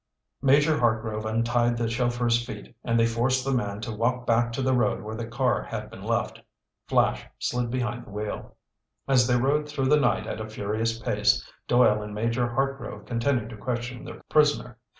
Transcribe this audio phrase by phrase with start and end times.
[0.41, 4.63] Major Hartgrove untied the chauffeur's feet and they forced the man to walk back to
[4.63, 6.41] the road where the car had been left.
[6.87, 8.55] Flash slid behind the wheel.
[9.07, 13.51] As they rode through the night at a furious pace, Doyle and Major Hartgrove continued
[13.51, 14.79] to question their prisoner.